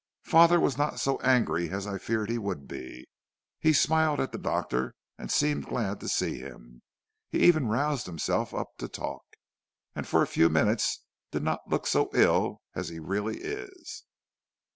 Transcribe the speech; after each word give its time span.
"'Father 0.23 0.59
was 0.59 0.79
not 0.79 0.99
so 0.99 1.19
angry 1.19 1.69
as 1.69 1.85
I 1.85 1.99
feared 1.99 2.31
he 2.31 2.39
would 2.39 2.67
be. 2.67 3.07
He 3.59 3.71
smiled 3.71 4.19
at 4.19 4.31
the 4.31 4.39
doctor 4.39 4.95
and 5.19 5.29
seemed 5.31 5.67
glad 5.67 5.99
to 5.99 6.09
see 6.09 6.39
him. 6.39 6.81
He 7.29 7.41
even 7.43 7.67
roused 7.67 8.07
himself 8.07 8.51
up 8.51 8.69
to 8.79 8.87
talk, 8.87 9.23
and 9.95 10.07
for 10.07 10.23
a 10.23 10.25
few 10.25 10.49
minutes 10.49 11.03
did 11.29 11.43
not 11.43 11.69
look 11.69 11.85
so 11.85 12.09
ill 12.15 12.61
as 12.73 12.89
he 12.89 12.97
really 12.97 13.41
is.' 13.41 14.03